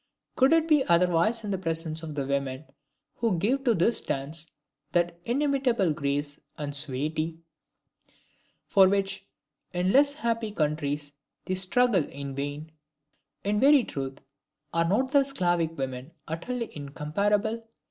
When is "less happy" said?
9.91-10.51